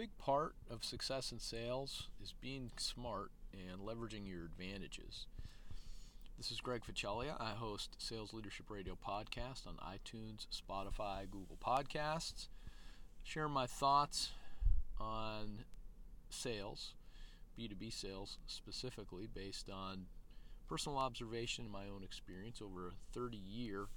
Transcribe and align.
big 0.00 0.16
part 0.16 0.54
of 0.70 0.82
success 0.82 1.30
in 1.30 1.38
sales 1.38 2.08
is 2.22 2.32
being 2.40 2.70
smart 2.78 3.30
and 3.52 3.82
leveraging 3.82 4.26
your 4.26 4.46
advantages. 4.46 5.26
This 6.38 6.50
is 6.50 6.62
Greg 6.62 6.84
Ficelia. 6.86 7.36
I 7.38 7.50
host 7.50 7.96
Sales 7.98 8.32
Leadership 8.32 8.70
Radio 8.70 8.96
podcast 8.96 9.66
on 9.66 9.74
iTunes, 9.76 10.46
Spotify, 10.48 11.30
Google 11.30 11.58
Podcasts. 11.62 12.48
Share 13.24 13.46
my 13.46 13.66
thoughts 13.66 14.30
on 14.98 15.64
sales, 16.30 16.94
B2B 17.58 17.92
sales 17.92 18.38
specifically, 18.46 19.28
based 19.30 19.68
on 19.68 20.06
personal 20.66 20.96
observation 20.96 21.64
and 21.64 21.72
my 21.74 21.84
own 21.94 22.02
experience 22.02 22.62
over 22.62 22.88
a 22.88 22.92
30 23.12 23.36
year 23.36 23.88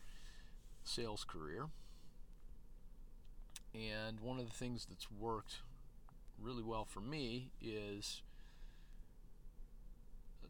sales 0.84 1.24
career. 1.24 1.68
And 3.74 4.20
one 4.20 4.38
of 4.38 4.50
the 4.50 4.54
things 4.54 4.86
that's 4.86 5.10
worked 5.10 5.62
really 6.44 6.64
well 6.64 6.86
for 6.86 7.00
me 7.00 7.52
is 7.62 8.22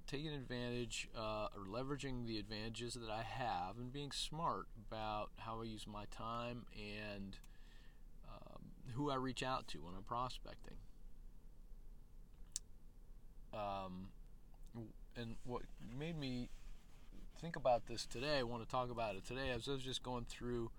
taking 0.07 0.33
advantage 0.33 1.07
uh, 1.17 1.47
or 1.55 1.66
leveraging 1.66 2.27
the 2.27 2.38
advantages 2.38 2.93
that 2.95 3.09
I 3.09 3.23
have 3.23 3.77
and 3.77 3.91
being 3.91 4.11
smart 4.11 4.66
about 4.89 5.29
how 5.38 5.61
I 5.61 5.66
use 5.66 5.88
my 5.88 6.05
time 6.11 6.66
and 6.75 7.38
um, 8.29 8.61
who 8.95 9.09
I 9.09 9.16
reach 9.16 9.43
out 9.43 9.67
to 9.69 9.77
when 9.79 9.95
I'm 9.95 10.03
prospecting. 10.03 10.75
Um, 13.53 14.09
and 15.16 15.35
what 15.45 15.61
made 15.97 16.17
me 16.19 16.49
think 17.39 17.55
about 17.55 17.88
this 17.88 18.05
today, 18.05 18.39
I 18.39 18.44
want 18.44 18.63
to 18.63 18.69
talk 18.69 18.89
about 18.89 19.16
it 19.16 19.25
today, 19.25 19.52
as 19.52 19.67
I 19.67 19.73
was 19.73 19.83
just 19.83 20.03
going 20.03 20.25
through 20.27 20.71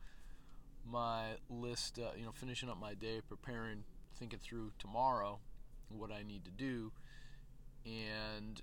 my 0.91 1.37
list, 1.49 1.99
uh, 1.99 2.11
you 2.17 2.25
know, 2.25 2.33
finishing 2.33 2.69
up 2.69 2.79
my 2.81 2.95
day, 2.95 3.21
preparing, 3.27 3.85
thinking 4.19 4.39
through 4.43 4.73
tomorrow 4.79 5.39
what 5.89 6.11
I 6.11 6.23
need 6.23 6.45
to 6.45 6.51
do, 6.51 6.93
and 7.85 8.61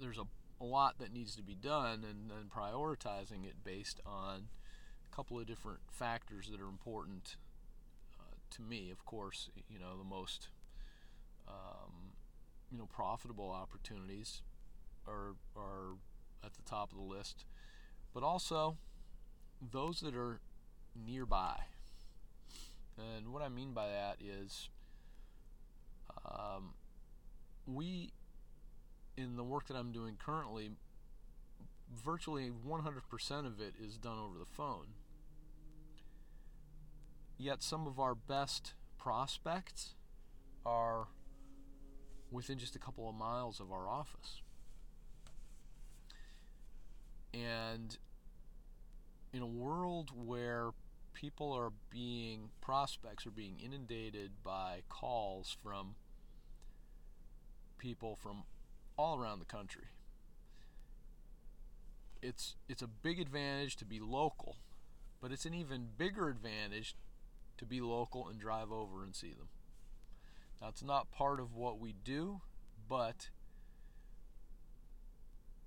there's 0.00 0.18
a, 0.18 0.24
a 0.60 0.64
lot 0.64 0.98
that 0.98 1.12
needs 1.12 1.34
to 1.36 1.42
be 1.42 1.54
done, 1.54 2.04
and 2.08 2.30
then 2.30 2.50
prioritizing 2.54 3.44
it 3.44 3.64
based 3.64 4.00
on 4.04 4.48
a 5.10 5.16
couple 5.16 5.38
of 5.38 5.46
different 5.46 5.80
factors 5.90 6.48
that 6.50 6.60
are 6.60 6.68
important 6.68 7.36
uh, 8.18 8.34
to 8.50 8.62
me. 8.62 8.90
Of 8.90 9.04
course, 9.04 9.50
you 9.68 9.78
know, 9.78 9.96
the 9.96 10.04
most 10.04 10.48
um, 11.48 12.12
you 12.70 12.78
know 12.78 12.86
profitable 12.86 13.50
opportunities 13.50 14.42
are 15.06 15.34
are 15.56 15.96
at 16.44 16.54
the 16.54 16.62
top 16.62 16.92
of 16.92 16.98
the 16.98 17.04
list, 17.04 17.44
but 18.14 18.22
also 18.22 18.76
those 19.60 20.00
that 20.00 20.14
are 20.14 20.40
nearby. 20.94 21.60
And 22.98 23.32
what 23.32 23.42
I 23.42 23.48
mean 23.48 23.72
by 23.72 23.88
that 23.88 24.16
is, 24.20 24.68
um, 26.24 26.74
we, 27.66 28.12
in 29.16 29.36
the 29.36 29.44
work 29.44 29.66
that 29.68 29.74
I'm 29.74 29.92
doing 29.92 30.16
currently, 30.18 30.70
virtually 32.04 32.50
100% 32.50 33.46
of 33.46 33.60
it 33.60 33.74
is 33.82 33.96
done 33.96 34.18
over 34.18 34.38
the 34.38 34.46
phone. 34.46 34.88
Yet 37.38 37.62
some 37.62 37.86
of 37.86 37.98
our 37.98 38.14
best 38.14 38.74
prospects 38.98 39.94
are 40.64 41.08
within 42.30 42.58
just 42.58 42.76
a 42.76 42.78
couple 42.78 43.08
of 43.08 43.14
miles 43.14 43.60
of 43.60 43.72
our 43.72 43.88
office. 43.88 44.42
And 47.32 47.96
in 49.32 49.42
a 49.42 49.46
world 49.46 50.10
where 50.14 50.70
people 51.12 51.52
are 51.52 51.72
being 51.90 52.50
prospects 52.60 53.26
are 53.26 53.30
being 53.30 53.58
inundated 53.64 54.30
by 54.42 54.82
calls 54.88 55.56
from 55.62 55.94
people 57.80 58.14
from 58.14 58.44
all 58.96 59.18
around 59.18 59.40
the 59.40 59.44
country. 59.44 59.86
It's 62.22 62.54
it's 62.68 62.82
a 62.82 62.86
big 62.86 63.18
advantage 63.18 63.76
to 63.76 63.84
be 63.84 63.98
local, 63.98 64.58
but 65.20 65.32
it's 65.32 65.46
an 65.46 65.54
even 65.54 65.88
bigger 65.96 66.28
advantage 66.28 66.94
to 67.56 67.64
be 67.64 67.80
local 67.80 68.28
and 68.28 68.38
drive 68.38 68.70
over 68.70 69.02
and 69.02 69.16
see 69.16 69.32
them. 69.32 69.48
Now 70.60 70.68
it's 70.68 70.84
not 70.84 71.10
part 71.10 71.40
of 71.40 71.54
what 71.54 71.80
we 71.80 71.94
do, 72.04 72.42
but 72.88 73.30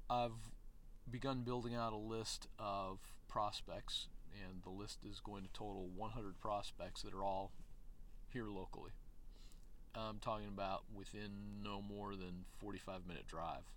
I've 0.10 0.52
begun 1.10 1.42
building 1.42 1.74
out 1.74 1.92
a 1.92 1.98
list 1.98 2.48
of 2.60 3.00
prospects, 3.28 4.08
and 4.32 4.62
the 4.64 4.70
list 4.70 5.00
is 5.10 5.20
going 5.20 5.44
to 5.44 5.50
total 5.52 5.90
100 5.96 6.40
prospects 6.40 7.02
that 7.02 7.14
are 7.14 7.24
all 7.24 7.52
here 8.30 8.48
locally. 8.48 8.92
I'm 9.96 10.20
talking 10.20 10.48
about 10.48 10.84
within 10.94 11.62
no 11.64 11.82
more 11.82 12.16
than 12.16 12.46
45 12.58 13.06
minute 13.08 13.28
drive 13.28 13.72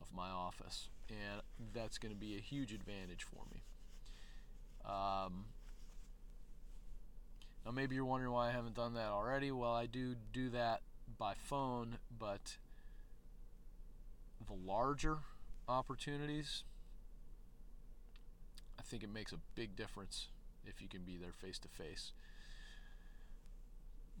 of 0.00 0.08
my 0.14 0.28
office, 0.28 0.88
and 1.08 1.42
that's 1.72 1.98
going 1.98 2.12
to 2.12 2.18
be 2.18 2.36
a 2.36 2.40
huge 2.40 2.72
advantage 2.72 3.24
for 3.24 3.44
me. 3.52 3.62
Um, 4.84 5.46
now, 7.64 7.72
maybe 7.72 7.94
you're 7.94 8.04
wondering 8.04 8.32
why 8.32 8.48
I 8.48 8.52
haven't 8.52 8.74
done 8.74 8.94
that 8.94 9.08
already. 9.08 9.50
Well, 9.50 9.72
I 9.72 9.86
do 9.86 10.14
do 10.32 10.50
that 10.50 10.82
by 11.18 11.34
phone, 11.34 11.98
but 12.16 12.56
the 14.46 14.54
larger 14.54 15.18
opportunities, 15.68 16.62
I 18.78 18.82
think 18.82 19.02
it 19.02 19.12
makes 19.12 19.32
a 19.32 19.38
big 19.54 19.74
difference 19.74 20.28
if 20.64 20.80
you 20.80 20.88
can 20.88 21.02
be 21.02 21.16
there 21.16 21.32
face 21.32 21.58
to 21.60 21.68
face. 21.68 22.12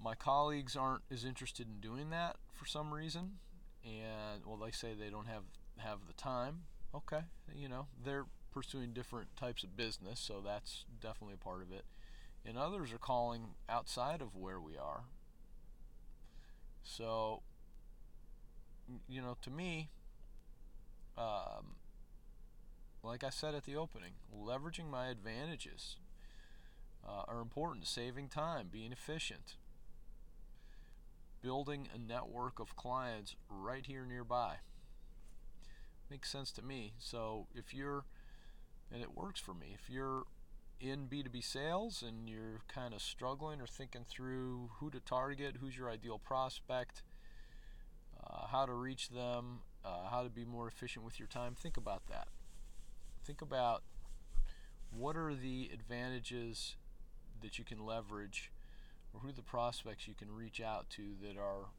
My 0.02 0.14
colleagues 0.14 0.76
aren't 0.76 1.02
as 1.10 1.24
interested 1.24 1.66
in 1.66 1.80
doing 1.80 2.10
that 2.10 2.36
for 2.52 2.66
some 2.66 2.92
reason, 2.92 3.38
and 3.84 4.42
well, 4.46 4.58
they 4.58 4.70
say 4.70 4.94
they 4.94 5.10
don't 5.10 5.26
have 5.26 5.44
have 5.78 6.06
the 6.06 6.12
time. 6.12 6.62
Okay, 6.94 7.22
you 7.54 7.68
know 7.68 7.86
they're 8.02 8.26
pursuing 8.52 8.92
different 8.92 9.36
types 9.36 9.62
of 9.64 9.76
business, 9.76 10.18
so 10.18 10.40
that's 10.44 10.84
definitely 11.00 11.34
a 11.34 11.44
part 11.44 11.62
of 11.62 11.72
it. 11.72 11.84
And 12.44 12.56
others 12.56 12.92
are 12.92 12.98
calling 12.98 13.48
outside 13.68 14.22
of 14.22 14.36
where 14.36 14.60
we 14.60 14.78
are. 14.78 15.02
So, 16.82 17.42
you 19.08 19.20
know, 19.20 19.36
to 19.42 19.50
me, 19.50 19.90
um, 21.18 21.76
like 23.02 23.24
I 23.24 23.30
said 23.30 23.54
at 23.54 23.64
the 23.64 23.76
opening, 23.76 24.12
leveraging 24.34 24.88
my 24.88 25.08
advantages 25.08 25.96
uh, 27.06 27.22
are 27.28 27.40
important. 27.40 27.86
Saving 27.86 28.28
time, 28.28 28.68
being 28.72 28.92
efficient, 28.92 29.56
building 31.46 31.86
a 31.94 31.96
network 31.96 32.58
of 32.58 32.74
clients 32.74 33.36
right 33.48 33.86
here 33.86 34.04
nearby. 34.04 34.56
Makes 36.10 36.28
sense 36.28 36.50
to 36.50 36.62
me. 36.62 36.94
So 36.98 37.46
if 37.54 37.72
you're, 37.72 38.04
and 38.92 39.00
it 39.00 39.16
works 39.16 39.38
for 39.38 39.54
me, 39.54 39.68
if 39.72 39.88
you're 39.88 40.24
in 40.80 41.06
B2B 41.06 41.44
sales 41.44 42.02
and 42.04 42.28
you're 42.28 42.62
kind 42.66 42.92
of 42.92 43.00
struggling 43.00 43.60
or 43.60 43.66
thinking 43.68 44.04
through 44.08 44.70
who 44.80 44.90
to 44.90 44.98
target, 44.98 45.58
who's 45.60 45.76
your 45.76 45.88
ideal 45.88 46.18
prospect, 46.18 47.04
uh, 48.20 48.48
how 48.48 48.66
to 48.66 48.72
reach 48.72 49.10
them, 49.10 49.60
uh, 49.84 50.08
how 50.10 50.24
to 50.24 50.28
be 50.28 50.44
more 50.44 50.66
efficient 50.66 51.04
with 51.04 51.20
your 51.20 51.28
time, 51.28 51.54
think 51.54 51.76
about 51.76 52.02
that. 52.08 52.26
Think 53.24 53.40
about 53.40 53.84
what 54.90 55.16
are 55.16 55.32
the 55.32 55.70
advantages 55.72 56.74
that 57.40 57.56
you 57.56 57.64
can 57.64 57.86
leverage 57.86 58.50
or 59.16 59.20
who 59.20 59.28
are 59.28 59.32
the 59.32 59.42
prospects 59.42 60.06
you 60.06 60.14
can 60.14 60.30
reach 60.30 60.60
out 60.60 60.90
to 60.90 61.02
that 61.22 61.38
are 61.38 61.70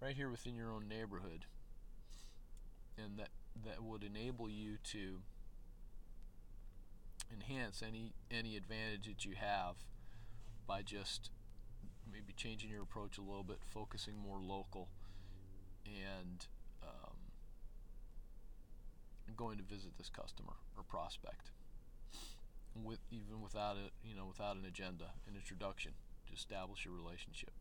right 0.00 0.16
here 0.16 0.30
within 0.30 0.54
your 0.54 0.70
own 0.70 0.88
neighborhood 0.88 1.44
and 2.96 3.18
that 3.18 3.28
that 3.64 3.82
would 3.82 4.02
enable 4.02 4.48
you 4.48 4.76
to 4.82 5.20
enhance 7.32 7.82
any 7.86 8.12
any 8.30 8.56
advantage 8.56 9.06
that 9.06 9.24
you 9.24 9.34
have 9.34 9.76
by 10.66 10.82
just 10.82 11.30
maybe 12.10 12.32
changing 12.36 12.70
your 12.70 12.82
approach 12.82 13.18
a 13.18 13.20
little 13.20 13.44
bit, 13.44 13.58
focusing 13.64 14.16
more 14.16 14.38
local, 14.40 14.88
and 15.84 16.46
um, 16.82 17.16
going 19.36 19.58
to 19.58 19.64
visit 19.64 19.96
this 19.98 20.08
customer 20.08 20.54
or 20.76 20.82
prospect 20.82 21.50
with 22.74 23.00
even 23.10 23.40
without 23.42 23.76
a 23.76 23.90
you 24.06 24.14
know 24.14 24.26
without 24.26 24.56
an 24.56 24.64
agenda, 24.64 25.12
an 25.26 25.34
introduction 25.34 25.92
to 26.28 26.34
establish 26.34 26.86
a 26.86 26.90
relationship. 26.90 27.52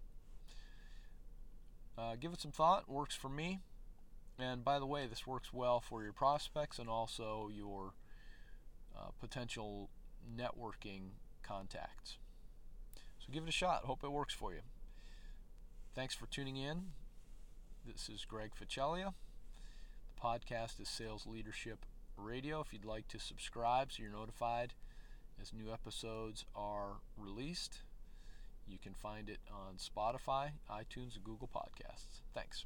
Uh, 1.97 2.15
give 2.19 2.33
it 2.33 2.41
some 2.41 2.51
thought. 2.51 2.89
Works 2.89 3.15
for 3.15 3.29
me. 3.29 3.59
And 4.38 4.65
by 4.65 4.79
the 4.79 4.85
way, 4.85 5.07
this 5.07 5.25
works 5.25 5.53
well 5.53 5.79
for 5.79 6.03
your 6.03 6.12
prospects 6.12 6.77
and 6.77 6.89
also 6.89 7.50
your 7.53 7.94
uh, 8.95 9.12
potential 9.19 9.89
networking 10.38 11.12
contacts. 11.41 12.17
So 13.19 13.31
give 13.31 13.44
it 13.44 13.50
a 13.50 13.53
shot. 13.53 13.85
Hope 13.85 14.03
it 14.03 14.12
works 14.12 14.33
for 14.33 14.53
you. 14.53 14.62
Thanks 15.94 16.13
for 16.13 16.27
tuning 16.27 16.57
in. 16.57 16.88
This 17.85 18.09
is 18.09 18.25
Greg 18.25 18.51
Ficelia. 18.59 19.13
The 20.15 20.21
podcast 20.21 20.81
is 20.81 20.89
Sales 20.89 21.25
Leadership 21.25 21.85
Radio. 22.17 22.59
If 22.59 22.73
you'd 22.73 22.83
like 22.83 23.07
to 23.09 23.19
subscribe 23.19 23.91
so 23.91 24.03
you're 24.03 24.12
notified 24.12 24.73
as 25.41 25.53
new 25.53 25.71
episodes 25.71 26.45
are 26.56 26.97
released, 27.17 27.79
you 28.67 28.77
can 28.81 28.94
find 28.94 29.29
it 29.29 29.39
on 29.51 29.75
Spotify, 29.75 30.51
iTunes, 30.69 31.15
and 31.15 31.23
Google 31.23 31.50
Podcasts. 31.53 32.21
Thanks. 32.33 32.65